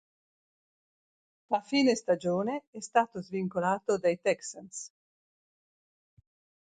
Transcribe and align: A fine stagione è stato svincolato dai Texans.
A 1.49 1.61
fine 1.61 1.95
stagione 1.95 2.63
è 2.71 2.79
stato 2.79 3.21
svincolato 3.21 3.99
dai 3.99 4.19
Texans. 4.19 4.91